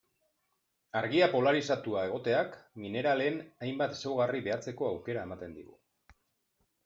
[0.99, 2.55] Argia polarizatua egoteak
[2.85, 5.77] mineralen hainbat ezaugarri behatzeko aukera ematen digu.